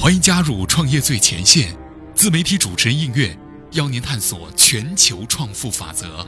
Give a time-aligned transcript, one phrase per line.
[0.00, 1.76] 欢迎加入创业最前线，
[2.14, 3.36] 自媒体主持人应月
[3.72, 6.24] 邀您探索全球创富法则。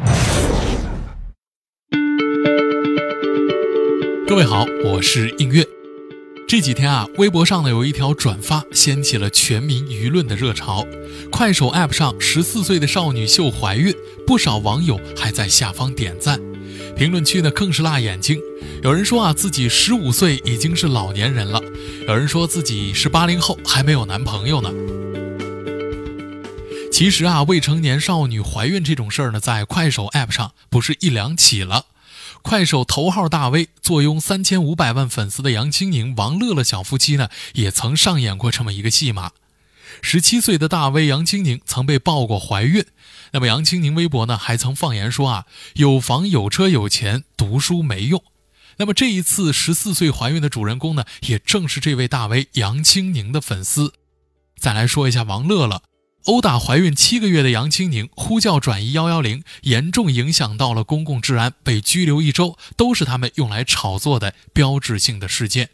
[4.27, 5.65] 各位好，我是应月。
[6.49, 10.85] 这几天啊，微博上呢有一条转发，掀起了全民舆论的热潮。
[11.31, 13.95] 快手 App 上十四岁的少女秀怀孕，
[14.27, 16.41] 不少网友还在下方点赞，
[16.97, 18.39] 评论区呢更是辣眼睛。
[18.83, 21.61] 有人说啊，自己十五岁已经是老年人了；
[22.07, 24.71] 有人说自己是八零后，还没有男朋友呢。
[26.93, 31.87] 其实啊，未成年少女怀孕这种事儿呢，在快手 App 上不是一两起了。
[32.43, 39.33] 快手头号大 V、坐拥三千五百万粉丝的杨青宁、王乐乐小夫妻呢，也曾上演过这么一个戏码。
[40.03, 42.85] 十七岁的大 V 杨青宁曾被曝过怀孕，
[43.33, 48.23] 那么杨青宁微博呢，还曾放言说啊，有房有车有钱，读书没用。
[48.77, 53.93] 那么这一次十四岁怀孕的主人公呢，也正是这位大 V 杨青宁的粉丝。
[54.59, 55.83] 再来说一下王乐乐，
[56.25, 65.71] 殴打怀孕七个月的杨青宁，呼叫转移幺幺零，严重影响到了公共治安，被拘留一周，都是他们用来炒作的标志性的事件。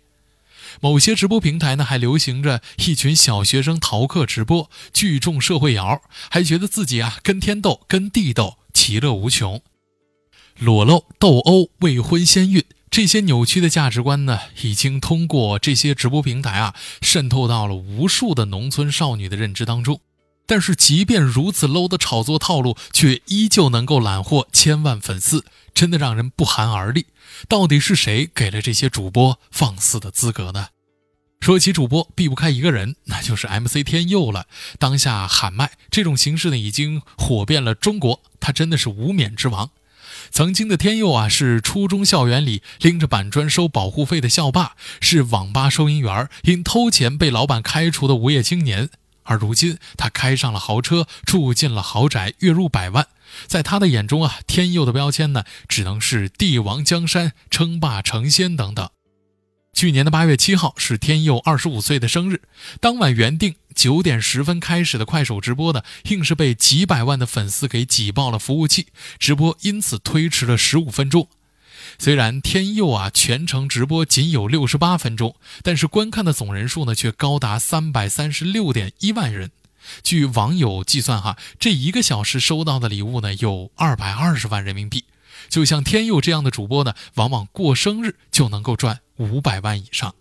[0.80, 9.62] 某些直播平台呢，还流行着一群小学生逃课直播，聚众社会摇，还觉得自己啊跟天斗，跟地斗，其乐无穷。
[10.58, 12.64] 裸露、斗殴、未婚先孕。
[12.88, 20.00] 这些扭曲的价值观呢，已经通过这些直播平台啊，渗透到了无数的农村少女的认知当中。
[20.46, 25.44] 但是，即便如此 low 的炒作套路，却依旧能够揽获千万粉丝，
[25.74, 27.06] 真的让人不寒而栗。
[27.48, 30.68] 到底是谁给了这些主播放肆的资格呢？
[31.40, 34.46] 说起主播，避不开一个人，那就是 MC 天佑了。
[34.78, 39.70] 当下喊麦这种形式呢，已经火遍了中国，他真的是无冕之王。
[40.30, 48.88] 曾经的天佑啊，是初中校园里拎着板砖收保护费的校霸，是网吧收银员，因偷钱被老板开除的无业青年。
[49.26, 53.06] 而如今，他开上了豪车，住进了豪宅，月入百万。
[53.46, 58.88] 在他的眼中啊，天佑的标签呢，只能是帝王江山、称霸成仙等等。
[59.74, 62.40] 去年的八月七号是天佑二十五岁的生日，
[62.80, 68.86] 当晚原定九点十分开始的快手直播呢，硬是被几百万的粉丝给挤爆了服务器，
[69.18, 71.28] 直播因此推迟了十五分钟。
[71.98, 79.50] 虽然天佑啊全程直播仅有六十八分钟，但是观看的总人数呢却高达三百三十六点一万人。
[80.02, 85.04] 据网友计算哈，这一个小时收到的礼物呢有二百二十万人民币。
[85.48, 90.14] 就像天佑这样的主播呢，往往过生日就能够赚五百万以上。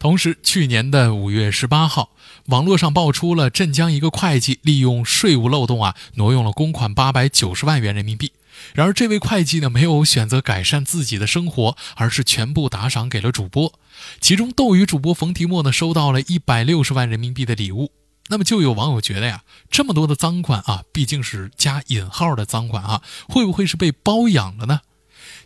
[0.00, 2.10] 同时，去年的五月十八号，
[2.46, 8.32] 网络上爆出了镇江一个会计利用税务漏洞啊，挪用了公款八百九十万元人民币。
[8.74, 13.78] 然而，这位会计呢，没有选择改善自己的生活，而是全部打赏给了主播。
[14.20, 17.92] 其中，斗鱼主播冯提莫呢，收到了一百六十万人民币的礼物。
[18.28, 24.80] 那么就有网友觉得呀，这么多的赃款啊，毕竟是加引号的赃款啊，会不会是被包养了呢？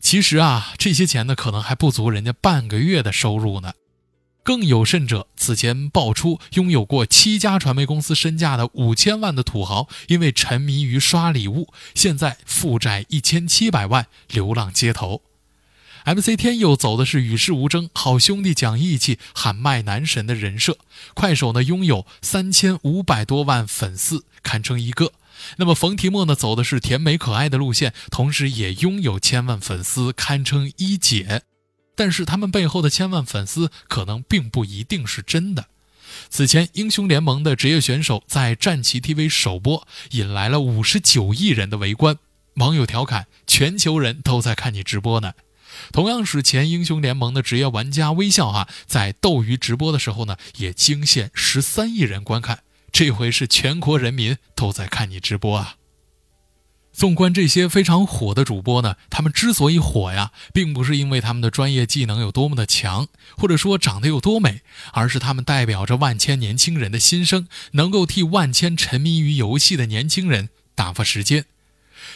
[0.01, 3.73] 其实啊，这些钱呢，可能还不足人家半个月的收入呢。
[4.47, 15.23] 更有甚者，此前爆出拥有过七家传媒公司身价的五千万的土豪，因为沉迷于刷礼物，现在负债一千七百万，流浪街头。
[16.05, 20.79] MC 天佑走的是与世无争、好兄弟讲义气、喊麦男神的人设。
[21.15, 25.13] 快手呢拥有三千五百多万粉丝，堪称一哥。
[25.57, 31.43] 那么冯提莫呢走的是甜美可爱的路线，同时也拥有千万粉丝，堪称一姐。
[31.97, 35.67] 但是他们背后的千万粉丝可能并不一定是真的。
[36.31, 42.19] 此前英雄联盟的职业选手在战旗 TV 首播，引来了五十九亿人的围观。
[42.55, 45.33] 网友调侃：全球人都在看你直播呢。
[45.93, 52.61] 同样是前英雄联盟的职业玩家微笑哈，在斗鱼直播的时候呢，也惊现十三亿人观看。
[52.91, 55.77] 这回是全国人民都在看你直播啊！
[56.97, 64.63] 纵观这些非常火的主播呢，他们之所以火呀，并不是因为他们的专业技能有多么的强，或者说长得有多美，
[64.93, 71.45] 而是他们代表着万千年轻人的心声，能够替万千沉迷于游戏的年轻人打发时间。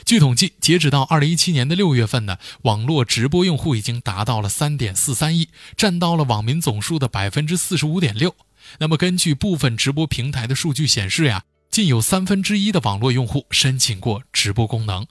[0.07, 8.35] 据统计，截止到二零一七年的六月份呢，网络直播用户已经达到了三点四三亿，占到了网民总数的百分之四十五点六。
[8.79, 15.07] 那么，根据部分直播平台的数据显示呀，近有三分之一的网络用户申请过直播功能。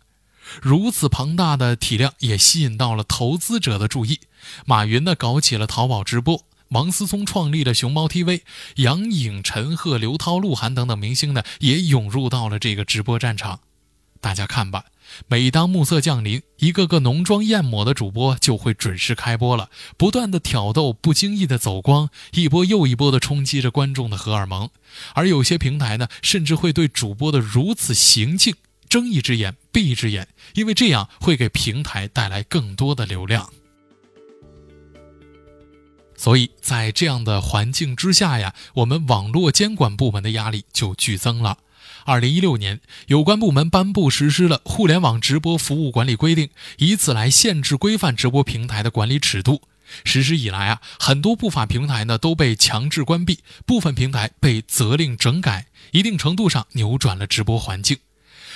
[0.62, 4.20] 如此庞大的体量也吸引到了投资者的注意。
[4.66, 8.42] 马云呢，搞起了淘宝直播；王思聪创立了熊猫 TV；
[8.76, 13.62] 杨颖、陈赫、刘涛、鹿晗等等明星呢，也涌入到了这个直播战场。
[14.20, 14.86] 大家看吧。
[15.28, 24.70] 每当暮色降临，一个个浓妆艳抹的主播就会准时开播了，不断的挑逗，不经意的走光，一波又一波的冲击着观众的荷尔蒙。
[25.16, 28.56] 而有些平台呢，甚至会对主播的如此行径
[28.88, 33.52] 睁一只眼闭一只眼，因为这样会给平台带来更多的流量。
[36.20, 41.60] 所以在这样的环境之下呀，我们网络监管部门的压力就剧增了。
[42.04, 49.62] 二零一六年，有关部门颁布实施了《互联网直播服务管理规定》，以此来限制规范直播平台的管理尺度。
[50.04, 57.98] 实施以来啊，很多不法平台呢都被强制关闭，部分平台被责令整改，一定程度上扭转了直播环境。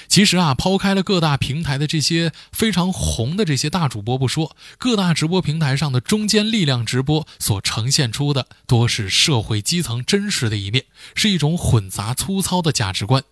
[0.08, 10.86] 其实啊，抛开了各大平台的这些非常红的这些大主播不说，各大直播平台上的中坚力量直播所呈现出的多是社会基层真实的一面，
[11.16, 13.24] 是一种混杂粗糙的价值观。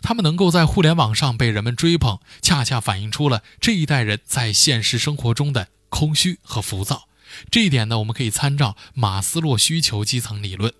[0.00, 7.08] 他们能够在互联网上被人们追捧，恰恰反映出了这一代人在现实生活中的空虚和浮躁。
[7.50, 10.72] 这一点呢，我们可以参照马斯洛需求基层理论。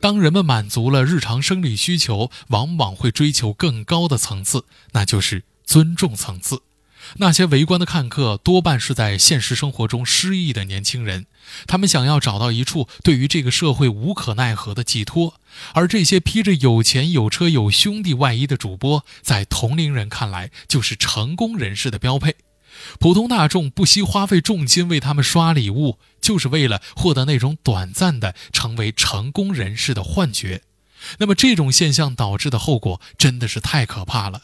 [0.00, 6.62] 当人们满足了日常生理需求，往往会追求更高的层次，那就是尊重层次。
[7.16, 11.26] 那些围观的看客多半是在现实生活中失意的年轻人，
[11.66, 15.34] 他们想要找到一处对于这个社会无可奈何的寄托。
[15.74, 22.36] 而这些披着有钱有车有兄弟外衣的主播，在同龄人看来就是成功人士的标配。
[22.98, 30.62] 普通大众不惜花费重金为他们刷礼物，就是为了获得那种短暂的成为成功人士的幻觉。
[31.18, 34.42] 那么，这种现象导致的后果真的是太可怕了。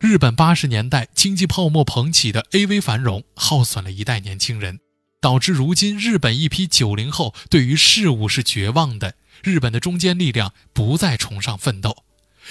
[0.00, 4.80] 日本八十年代经济泡沫捧起的 AV 繁荣，耗损了一代年轻人，
[5.20, 9.14] 导致如今日本一批九零后对于事物是绝望的。
[9.44, 12.04] 日本的中坚力量不再崇尚奋斗，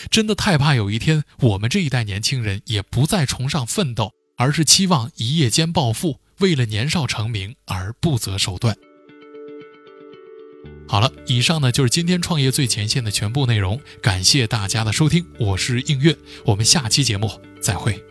[0.10, 4.14] 真的太怕有一天我们这一代年轻人也不再崇尚奋斗。
[4.38, 8.76] 而是期望一夜间暴富，为了年少成名而不择手段。
[10.88, 17.32] 好了，以上呢就是今天创业最前线的全部内容，感谢大家的收听，我是映月，我们下期节目
[17.62, 18.11] 再会。